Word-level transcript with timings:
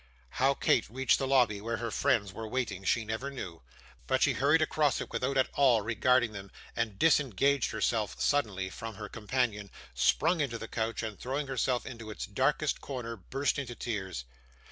How 0.41 0.55
Kate 0.55 0.89
reached 0.89 1.19
the 1.19 1.27
lobby 1.27 1.61
where 1.61 1.77
her 1.77 1.91
friends 1.91 2.33
were 2.33 2.47
waiting 2.47 2.83
she 2.83 3.05
never 3.05 3.29
knew, 3.29 3.61
but 4.07 4.23
she 4.23 4.33
hurried 4.33 4.63
across 4.63 4.99
it 4.99 5.11
without 5.11 5.37
at 5.37 5.47
all 5.53 5.83
regarding 5.83 6.31
them, 6.31 6.49
and 6.75 6.97
disengaged 6.97 7.69
herself 7.69 8.19
suddenly 8.19 8.71
from 8.71 8.95
her 8.95 9.07
companion, 9.09 9.69
sprang 9.93 10.41
into 10.41 10.57
the 10.57 10.67
coach, 10.67 11.03
and 11.03 11.19
throwing 11.19 11.45
herself 11.45 11.85
into 11.85 12.09
its 12.09 12.25
darkest 12.25 12.81
corner 12.81 13.15
burst 13.15 13.59
into 13.59 13.75
tears. 13.75 14.25